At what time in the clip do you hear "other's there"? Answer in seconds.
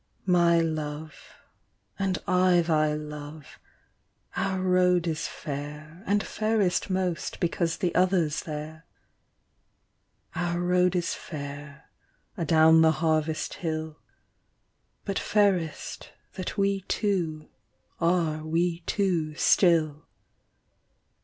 7.93-8.87